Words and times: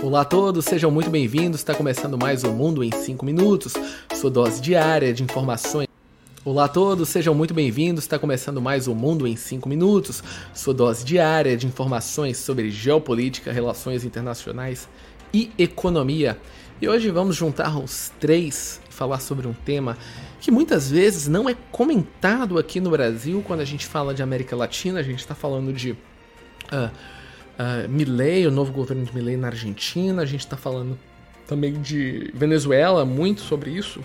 Olá 0.00 0.20
a 0.20 0.24
todos, 0.24 0.64
sejam 0.64 0.92
muito 0.92 1.10
bem-vindos. 1.10 1.58
Está 1.58 1.74
começando 1.74 2.16
mais 2.16 2.44
o 2.44 2.52
Mundo 2.52 2.84
em 2.84 2.90
5 2.92 3.26
Minutos, 3.26 3.74
sua 4.14 4.30
dose 4.30 4.60
diária 4.60 5.12
de 5.12 5.24
informações. 5.24 5.88
Olá 6.44 6.66
a 6.66 6.68
todos, 6.68 7.08
sejam 7.08 7.34
muito 7.34 7.52
bem-vindos. 7.52 8.04
Está 8.04 8.16
começando 8.16 8.62
mais 8.62 8.86
o 8.86 8.94
Mundo 8.94 9.26
em 9.26 9.34
5 9.34 9.68
Minutos, 9.68 10.22
sua 10.54 10.72
dose 10.72 11.04
diária 11.04 11.56
de 11.56 11.66
informações 11.66 12.38
sobre 12.38 12.70
geopolítica, 12.70 13.50
relações 13.50 14.04
internacionais 14.04 14.88
e 15.34 15.50
economia. 15.58 16.38
E 16.80 16.88
hoje 16.88 17.10
vamos 17.10 17.34
juntar 17.34 17.76
os 17.76 18.12
três 18.20 18.80
e 18.88 18.94
falar 18.94 19.18
sobre 19.18 19.48
um 19.48 19.52
tema 19.52 19.98
que 20.40 20.52
muitas 20.52 20.88
vezes 20.88 21.26
não 21.26 21.48
é 21.48 21.56
comentado 21.72 22.56
aqui 22.56 22.80
no 22.80 22.90
Brasil 22.90 23.42
quando 23.44 23.60
a 23.60 23.64
gente 23.64 23.84
fala 23.84 24.14
de 24.14 24.22
América 24.22 24.54
Latina. 24.54 25.00
A 25.00 25.02
gente 25.02 25.18
está 25.18 25.34
falando 25.34 25.72
de. 25.72 25.90
Uh, 25.90 27.17
uh, 27.58 27.88
Milley, 27.88 28.46
o 28.46 28.50
novo 28.50 28.72
governo 28.72 29.04
de 29.04 29.14
Milley 29.14 29.36
na 29.36 29.48
Argentina. 29.48 30.22
A 30.22 30.26
gente 30.26 30.40
está 30.40 30.56
falando 30.56 30.98
também 31.46 31.72
de 31.80 32.30
Venezuela, 32.34 33.04
muito 33.04 33.40
sobre 33.40 33.70
isso. 33.70 34.00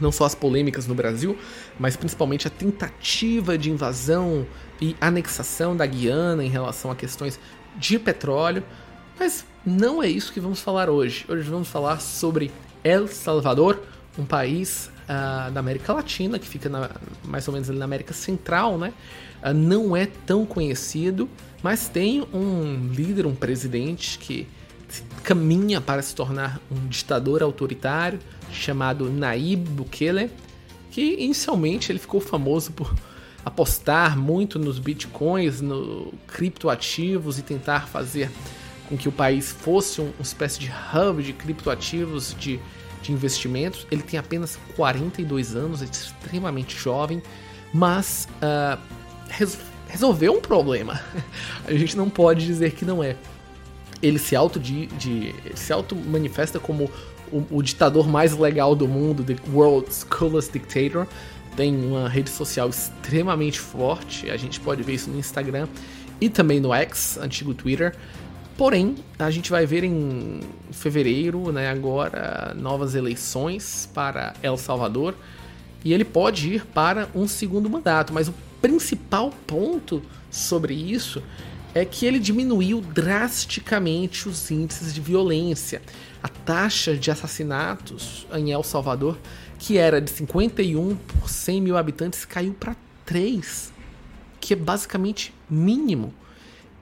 Não 0.00 0.10
só 0.10 0.24
as 0.24 0.34
polêmicas 0.34 0.86
no 0.86 0.94
Brasil, 0.94 1.36
mas 1.78 1.94
principalmente 1.96 2.46
a 2.46 2.50
tentativa 2.50 3.58
de 3.58 3.70
invasão 3.70 4.46
e 4.80 4.96
anexação 4.98 5.76
da 5.76 5.84
Guiana 5.84 6.42
em 6.42 6.48
relação 6.48 6.90
a 6.90 6.96
questões 6.96 7.38
de 7.76 7.98
petróleo. 7.98 8.64
Mas 9.18 9.44
não 9.64 10.02
é 10.02 10.08
isso 10.08 10.32
que 10.32 10.40
vamos 10.40 10.60
falar 10.60 10.88
hoje. 10.88 11.26
Hoje 11.28 11.48
vamos 11.50 11.68
falar 11.68 12.00
sobre 12.00 12.50
El 12.82 13.06
Salvador, 13.08 13.82
um 14.18 14.24
país 14.24 14.90
uh, 15.04 15.50
da 15.50 15.60
América 15.60 15.92
Latina, 15.92 16.38
que 16.38 16.48
fica 16.48 16.70
na, 16.70 16.90
mais 17.24 17.46
ou 17.46 17.52
menos 17.52 17.68
na 17.68 17.84
América 17.84 18.14
Central, 18.14 18.78
né? 18.78 18.94
Uh, 19.44 19.52
não 19.52 19.94
é 19.94 20.06
tão 20.06 20.46
conhecido, 20.46 21.28
mas 21.62 21.88
tem 21.88 22.22
um 22.32 22.88
líder, 22.92 23.26
um 23.26 23.34
presidente 23.34 24.18
que 24.18 24.46
caminha 25.22 25.80
para 25.80 26.02
se 26.02 26.14
tornar 26.14 26.60
um 26.70 26.88
ditador 26.88 27.42
autoritário 27.42 28.18
chamado 28.50 29.10
Naib 29.10 29.68
Bukele, 29.70 30.30
que 30.90 31.16
inicialmente 31.18 31.92
ele 31.92 31.98
ficou 31.98 32.20
famoso 32.20 32.72
por 32.72 32.92
apostar 33.44 34.18
muito 34.18 34.58
nos 34.58 34.78
bitcoins, 34.78 35.60
no 35.60 36.12
criptoativos 36.26 37.38
e 37.38 37.42
tentar 37.42 37.86
fazer 37.86 38.30
com 38.88 38.96
que 38.96 39.08
o 39.08 39.12
país 39.12 39.52
fosse 39.52 40.00
uma 40.00 40.12
espécie 40.20 40.58
de 40.58 40.70
hub 40.70 41.22
de 41.22 41.32
criptoativos, 41.32 42.34
de, 42.38 42.58
de 43.02 43.12
investimentos. 43.12 43.86
Ele 43.90 44.02
tem 44.02 44.18
apenas 44.18 44.58
42 44.76 45.54
anos, 45.54 45.80
é 45.80 45.84
extremamente 45.84 46.76
jovem, 46.76 47.22
mas 47.72 48.28
uh, 48.42 48.78
resolveu 49.90 50.34
um 50.34 50.40
problema. 50.40 51.00
A 51.66 51.72
gente 51.72 51.96
não 51.96 52.08
pode 52.08 52.46
dizer 52.46 52.72
que 52.72 52.84
não 52.84 53.02
é. 53.02 53.16
Ele 54.02 54.18
se 54.18 54.34
auto 54.34 54.58
de, 54.58 54.86
de 54.86 55.34
se 55.54 55.72
auto 55.72 55.94
manifesta 55.94 56.58
como 56.58 56.90
o, 57.30 57.44
o, 57.50 57.62
ditador 57.62 58.08
mais 58.08 58.36
legal 58.36 58.74
do 58.74 58.88
mundo, 58.88 59.22
the 59.22 59.36
world's 59.52 60.04
coolest 60.04 60.52
dictator. 60.52 61.06
Tem 61.56 61.74
uma 61.74 62.08
rede 62.08 62.30
social 62.30 62.68
extremamente 62.68 63.60
forte. 63.60 64.30
A 64.30 64.36
gente 64.36 64.58
pode 64.60 64.82
ver 64.82 64.94
isso 64.94 65.10
no 65.10 65.18
Instagram 65.18 65.68
e 66.20 66.28
também 66.30 66.60
no 66.60 66.72
X, 66.72 67.18
antigo 67.20 67.52
Twitter. 67.52 67.94
Porém, 68.56 68.96
a 69.18 69.30
gente 69.30 69.50
vai 69.50 69.64
ver 69.64 69.84
em 69.84 70.40
fevereiro, 70.70 71.50
né, 71.50 71.68
agora, 71.68 72.54
novas 72.54 72.94
eleições 72.94 73.88
para 73.92 74.34
El 74.42 74.56
Salvador. 74.56 75.14
E 75.84 75.92
ele 75.94 76.04
pode 76.04 76.54
ir 76.54 76.66
para 76.66 77.08
um 77.14 77.26
segundo 77.26 77.70
mandato, 77.70 78.12
mas 78.12 78.28
o 78.28 78.34
principal 78.60 79.30
ponto 79.46 80.02
sobre 80.30 80.74
isso 80.74 81.22
é 81.74 81.84
que 81.84 82.04
ele 82.04 82.18
diminuiu 82.18 82.80
drasticamente 82.80 84.28
os 84.28 84.50
índices 84.50 84.92
de 84.92 85.00
violência. 85.00 85.82
A 86.22 86.28
taxa 86.28 86.96
de 86.96 87.10
assassinatos 87.10 88.26
em 88.34 88.50
El 88.50 88.62
Salvador, 88.62 89.16
que 89.58 89.78
era 89.78 90.00
de 90.00 90.10
51 90.10 90.96
por 90.96 91.28
100 91.28 91.60
mil 91.60 91.76
habitantes, 91.76 92.24
caiu 92.24 92.52
para 92.54 92.76
3, 93.06 93.72
que 94.40 94.54
é 94.54 94.56
basicamente 94.56 95.32
mínimo. 95.48 96.12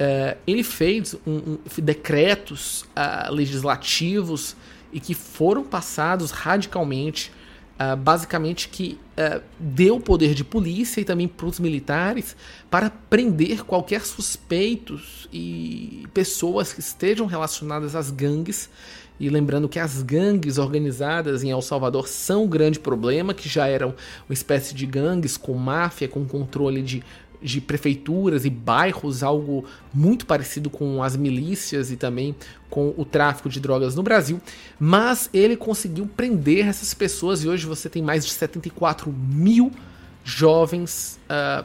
Uh, 0.00 0.38
ele 0.46 0.62
fez 0.62 1.14
um, 1.26 1.36
um, 1.36 1.58
decretos 1.82 2.82
uh, 2.82 3.32
legislativos 3.32 4.56
e 4.92 5.00
que 5.00 5.12
foram 5.12 5.64
passados 5.64 6.30
radicalmente 6.30 7.32
Uh, 7.78 7.96
basicamente 7.96 8.68
que 8.68 8.98
uh, 9.16 9.40
deu 9.56 10.00
poder 10.00 10.34
de 10.34 10.42
polícia 10.42 11.00
e 11.00 11.04
também 11.04 11.28
para 11.28 11.46
os 11.46 11.60
militares 11.60 12.34
para 12.68 12.90
prender 12.90 13.64
qualquer 13.64 14.04
suspeitos 14.04 15.28
e 15.32 16.04
pessoas 16.12 16.72
que 16.72 16.80
estejam 16.80 17.24
relacionadas 17.26 17.94
às 17.94 18.10
gangues. 18.10 18.68
E 19.20 19.28
lembrando 19.28 19.68
que 19.68 19.78
as 19.78 20.02
gangues 20.02 20.58
organizadas 20.58 21.42
em 21.42 21.50
El 21.50 21.62
Salvador 21.62 22.08
são 22.08 22.44
um 22.44 22.48
grande 22.48 22.80
problema, 22.80 23.34
que 23.34 23.48
já 23.48 23.66
eram 23.66 23.94
uma 24.28 24.32
espécie 24.32 24.74
de 24.74 24.86
gangues 24.86 25.36
com 25.36 25.54
máfia, 25.54 26.08
com 26.08 26.24
controle 26.24 26.82
de 26.82 27.02
de 27.40 27.60
prefeituras 27.60 28.44
e 28.44 28.50
bairros, 28.50 29.22
algo 29.22 29.64
muito 29.92 30.26
parecido 30.26 30.68
com 30.68 31.02
as 31.02 31.16
milícias 31.16 31.90
e 31.90 31.96
também 31.96 32.34
com 32.68 32.92
o 32.96 33.04
tráfico 33.04 33.48
de 33.48 33.60
drogas 33.60 33.94
no 33.94 34.02
Brasil, 34.02 34.40
mas 34.78 35.30
ele 35.32 35.56
conseguiu 35.56 36.06
prender 36.06 36.66
essas 36.66 36.92
pessoas 36.94 37.42
e 37.42 37.48
hoje 37.48 37.66
você 37.66 37.88
tem 37.88 38.02
mais 38.02 38.24
de 38.24 38.32
74 38.32 39.12
mil 39.12 39.72
jovens, 40.24 41.18
uh, 41.30 41.64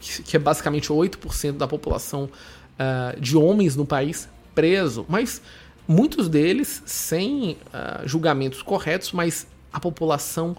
que, 0.00 0.36
é 0.36 0.38
basicamente 0.38 0.90
8% 0.90 1.56
da 1.56 1.66
população 1.66 2.24
uh, 2.24 3.20
de 3.20 3.36
homens 3.36 3.74
no 3.74 3.84
país, 3.84 4.28
preso, 4.54 5.04
mas 5.08 5.42
muitos 5.88 6.28
deles 6.28 6.82
sem 6.86 7.52
uh, 7.52 8.06
julgamentos 8.06 8.62
corretos, 8.62 9.12
mas 9.12 9.46
a 9.72 9.80
população 9.80 10.56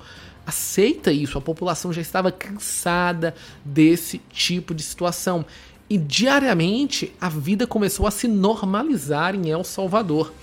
aceita 0.48 1.12
isso. 1.12 1.38
A 1.38 1.42
população 1.42 1.92
já 1.92 2.02
estava 2.02 2.32
cansada 2.32 3.36
desse 3.66 4.20
tipo 4.32 4.74
de 4.74 4.82
situação. 4.82 5.46
E 5.90 5.98
diariamente 5.98 7.14
a 7.20 7.28
vida 7.28 7.68
começou 7.68 8.08
a 8.08 8.12
se 8.12 8.30
normalizar 8.30 9.36
em 9.36 9.50
El 9.50 9.66
Salvador. 9.66 10.34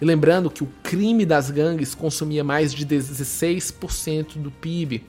E 0.00 0.04
lembrando 0.04 0.50
que 0.50 0.62
o 0.62 0.68
crime 0.82 1.24
das 1.24 1.50
gangues 1.50 1.94
consumia 1.94 2.44
mais 2.44 2.74
de 2.74 2.84
16% 2.84 4.36
do 4.36 4.50
PIB. 4.50 4.96
Uh, 4.96 5.02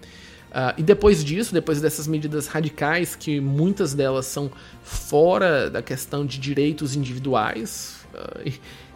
ah, 0.53 0.75
e 0.77 0.83
depois 0.83 1.21
disso, 1.21 1.53
depois 1.53 1.81
dessas 1.81 2.07
medidas 2.07 2.47
radicais, 2.47 3.13
que 3.13 3.41
muitas 3.41 3.93
delas 3.93 4.25
são 4.25 4.49
fora 4.83 5.69
da 5.69 5.81
questão 5.81 6.25
de 6.25 6.39
direitos 6.39 6.95
individuais 6.95 8.05
uh, 8.13 8.53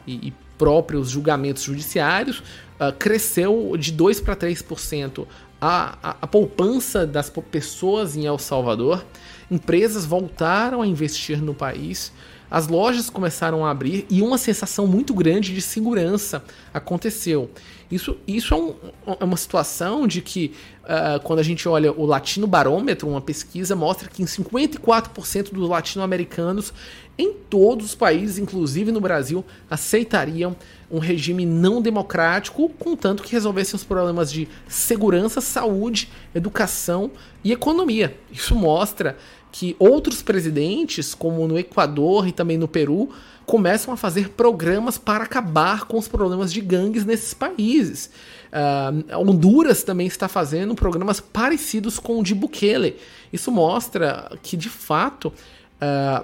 e, 0.08 0.28
e, 0.28 0.34
próprios 0.58 1.10
julgamentos 1.10 1.64
judiciários, 1.64 2.44
uh, 2.80 2.94
cresceu 2.98 3.76
de 3.78 3.92
2 3.92 4.22
para 4.22 4.36
3% 4.36 5.26
a, 5.62 5.98
a, 6.02 6.16
a 6.22 6.28
poupança 6.28 7.06
das 7.06 7.30
pessoas 7.52 8.16
em 8.16 8.26
El 8.26 8.38
Salvador, 8.38 9.06
empresas 9.52 10.06
voltaram 10.06 10.82
a 10.82 10.88
investir 10.88 11.42
no 11.42 11.54
país, 11.54 12.12
as 12.50 12.68
lojas 12.68 13.10
começaram 13.10 13.66
a 13.66 13.72
abrir 13.72 14.06
e 14.10 14.22
uma 14.22 14.38
sensação 14.38 14.88
muito 14.88 15.14
grande 15.14 15.54
de 15.54 15.62
segurança 15.62 16.44
aconteceu. 16.74 17.50
Isso, 17.92 18.18
isso 18.28 18.54
é, 18.54 18.58
um, 18.58 18.76
é 19.20 19.24
uma 19.24 19.38
situação 19.38 20.06
de 20.06 20.22
que, 20.22 20.54
uh, 20.84 21.20
quando 21.24 21.40
a 21.40 21.44
gente 21.44 21.68
olha 21.68 21.92
o 21.92 22.06
Latino 22.06 22.46
Barômetro, 22.46 23.08
uma 23.08 23.22
pesquisa 23.22 23.76
mostra 23.76 24.08
que 24.08 24.22
em 24.22 24.26
54% 24.26 25.52
dos 25.52 25.68
latino-americanos 25.68 26.72
em 27.18 27.34
todos 27.34 27.88
os 27.88 27.96
países, 27.96 28.38
inclusive 28.38 28.92
no 28.92 29.02
Brasil, 29.02 29.44
aceitariam 29.70 30.56
um 30.90 31.00
regime 31.00 31.46
não 31.46 31.82
democrático, 31.82 32.70
contanto 32.80 33.24
que 33.24 33.34
resolvessem 33.34 33.76
os 33.76 33.84
problemas 33.84 34.32
de 34.32 34.48
segurança, 34.70 35.42
saúde, 35.42 36.10
educação 36.34 37.12
e 37.44 37.52
economia. 37.52 38.18
Isso 38.32 38.56
mostra 38.56 39.18
que 39.52 39.76
outros 39.80 40.22
presidentes, 40.22 41.14
como 41.14 41.48
no 41.48 41.58
Equador 41.58 42.28
e 42.28 42.32
também 42.32 42.58
no 42.58 42.68
Peru, 42.68 43.10
começam 43.46 43.92
a 43.92 43.98
fazer 43.98 44.30
programas 44.30 44.98
para 45.00 45.24
acabar 45.24 45.86
com 45.86 45.98
os 45.98 46.08
problemas 46.08 46.54
de 46.54 46.62
gangues 46.62 47.04
nesses 47.04 47.34
países. 47.34 48.12
Uh, 48.50 49.18
Honduras 49.18 49.84
também 49.84 50.06
está 50.06 50.28
fazendo 50.28 50.76
programas 50.76 51.20
parecidos 51.20 51.98
com 51.98 52.20
o 52.20 52.24
de 52.24 52.36
Bukele. 52.36 52.98
Isso 53.34 53.52
mostra 53.52 54.32
que, 54.44 54.56
de 54.56 54.70
fato, 54.70 55.34
uh, 55.82 56.24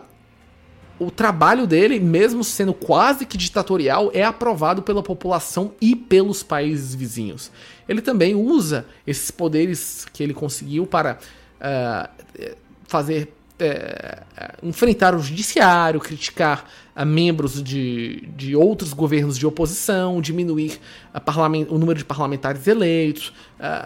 o 0.99 1.09
trabalho 1.09 1.65
dele, 1.65 1.99
mesmo 1.99 2.43
sendo 2.43 2.75
quase 2.75 3.25
que 3.25 3.37
ditatorial, 3.37 4.11
é 4.13 4.23
aprovado 4.23 4.83
pela 4.83 5.01
população 5.01 5.73
e 5.81 5.95
pelos 5.95 6.43
países 6.43 6.93
vizinhos. 6.93 7.51
Ele 7.89 8.01
também 8.01 8.35
usa 8.35 8.85
esses 9.05 9.31
poderes 9.31 10.05
que 10.13 10.21
ele 10.21 10.33
conseguiu 10.33 10.85
para 10.85 11.17
uh, 11.59 12.55
fazer 12.87 13.33
uh, 13.59 14.67
enfrentar 14.67 15.15
o 15.15 15.19
judiciário, 15.19 15.99
criticar 15.99 16.69
uh, 16.95 17.05
membros 17.05 17.61
de, 17.61 18.27
de 18.35 18.55
outros 18.55 18.93
governos 18.93 19.37
de 19.37 19.45
oposição, 19.45 20.21
diminuir 20.21 20.79
o 21.69 21.77
número 21.77 21.99
de 21.99 22.05
parlamentares 22.05 22.67
eleitos. 22.67 23.33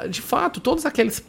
de 0.09 0.21
fato, 0.21 0.59
todos 0.59 0.85
aqueles 0.85 1.23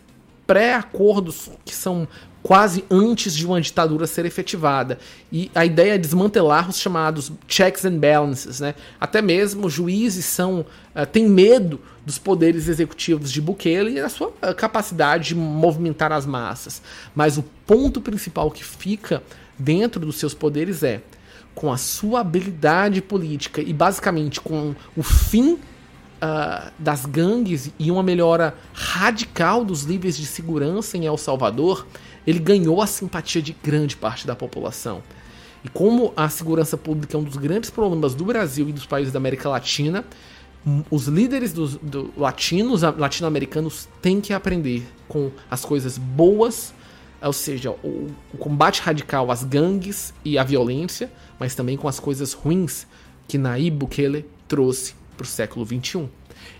pré-acordos 0.50 1.48
que 1.64 1.72
são 1.72 2.08
quase 2.42 2.84
antes 2.90 3.36
de 3.36 3.46
uma 3.46 3.60
ditadura 3.60 4.04
ser 4.04 4.26
efetivada. 4.26 4.98
E 5.30 5.48
a 5.54 5.64
ideia 5.64 5.94
é 5.94 5.98
desmantelar 5.98 6.68
os 6.68 6.80
chamados 6.80 7.30
checks 7.46 7.84
and 7.84 7.98
balances. 7.98 8.58
Né? 8.58 8.74
Até 9.00 9.22
mesmo 9.22 9.70
juízes 9.70 10.24
são 10.24 10.66
uh, 10.92 11.06
têm 11.06 11.28
medo 11.28 11.80
dos 12.04 12.18
poderes 12.18 12.66
executivos 12.66 13.30
de 13.30 13.40
Bukele 13.40 13.96
e 13.96 14.02
da 14.02 14.08
sua 14.08 14.30
uh, 14.30 14.52
capacidade 14.56 15.28
de 15.28 15.34
movimentar 15.36 16.10
as 16.10 16.26
massas. 16.26 16.82
Mas 17.14 17.38
o 17.38 17.44
ponto 17.64 18.00
principal 18.00 18.50
que 18.50 18.64
fica 18.64 19.22
dentro 19.56 20.04
dos 20.04 20.16
seus 20.16 20.34
poderes 20.34 20.82
é 20.82 21.00
com 21.54 21.72
a 21.72 21.76
sua 21.76 22.22
habilidade 22.22 23.00
política 23.00 23.60
e 23.60 23.72
basicamente 23.72 24.40
com 24.40 24.74
o 24.96 25.02
fim 25.04 25.60
uh, 26.22 26.70
das 26.78 27.06
gangues 27.06 27.70
e 27.78 27.90
uma 27.90 28.02
melhora 28.02 28.54
radical 28.72 29.64
dos 29.64 29.86
níveis 29.86 30.16
de 30.16 30.26
segurança 30.26 30.96
em 30.96 31.06
El 31.06 31.16
Salvador, 31.16 31.86
ele 32.26 32.38
ganhou 32.38 32.80
a 32.80 32.86
simpatia 32.86 33.42
de 33.42 33.56
grande 33.62 33.96
parte 33.96 34.26
da 34.26 34.36
população. 34.36 35.02
E 35.64 35.68
como 35.68 36.12
a 36.16 36.28
segurança 36.28 36.76
pública 36.76 37.16
é 37.16 37.20
um 37.20 37.24
dos 37.24 37.36
grandes 37.36 37.70
problemas 37.70 38.14
do 38.14 38.24
Brasil 38.24 38.68
e 38.68 38.72
dos 38.72 38.86
países 38.86 39.12
da 39.12 39.18
América 39.18 39.48
Latina, 39.48 40.04
os 40.90 41.06
líderes 41.06 41.52
dos 41.52 41.76
do, 41.76 42.12
latinos, 42.16 42.82
latino-americanos 42.82 43.88
têm 44.02 44.20
que 44.20 44.32
aprender 44.32 44.86
com 45.08 45.30
as 45.50 45.64
coisas 45.64 45.96
boas, 45.96 46.74
ou 47.22 47.32
seja, 47.32 47.70
o, 47.70 48.10
o 48.32 48.38
combate 48.38 48.80
radical 48.80 49.30
às 49.30 49.42
gangues 49.42 50.12
e 50.24 50.38
à 50.38 50.44
violência, 50.44 51.10
mas 51.38 51.54
também 51.54 51.76
com 51.76 51.88
as 51.88 51.98
coisas 51.98 52.32
ruins 52.32 52.86
que 53.26 53.38
Nayib 53.38 53.76
Bukele 53.76 54.26
trouxe 54.48 54.94
para 55.20 55.24
o 55.24 55.28
século 55.28 55.66
XXI. 55.66 56.08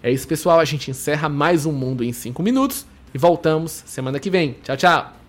É 0.03 0.11
isso, 0.11 0.29
pessoal. 0.29 0.61
A 0.61 0.65
gente 0.65 0.91
encerra 0.91 1.29
mais 1.29 1.65
um 1.65 1.73
Mundo 1.73 2.05
em 2.05 2.13
5 2.13 2.43
minutos 2.43 2.87
e 3.15 3.19
voltamos 3.19 3.83
semana 3.87 4.21
que 4.21 4.31
vem. 4.31 4.57
Tchau, 4.63 4.77
tchau! 4.77 5.20